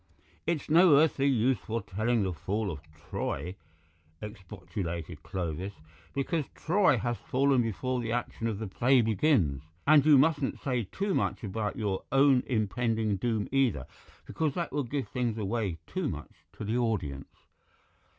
"It's 0.47 0.67
no 0.67 0.95
earthly 0.97 1.27
use 1.27 1.59
foretelling 1.59 2.23
the 2.23 2.33
fall 2.33 2.71
of 2.71 2.79
Troy," 2.91 3.55
expostulated 4.19 5.21
Clovis, 5.21 5.73
"because 6.15 6.45
Troy 6.55 6.97
has 6.97 7.17
fallen 7.17 7.61
before 7.61 7.99
the 8.01 8.11
action 8.11 8.47
of 8.47 8.57
the 8.57 8.65
play 8.65 9.01
begins. 9.01 9.61
And 9.85 10.03
you 10.03 10.17
mustn't 10.17 10.59
say 10.59 10.85
too 10.91 11.13
much 11.13 11.43
about 11.43 11.75
your 11.75 12.03
own 12.11 12.41
impending 12.47 13.17
doom 13.17 13.47
either, 13.51 13.85
because 14.25 14.55
that 14.55 14.71
will 14.71 14.81
give 14.85 15.07
things 15.07 15.37
away 15.37 15.77
too 15.85 16.09
much 16.09 16.31
to 16.53 16.63
the 16.63 16.79
audience." 16.79 17.35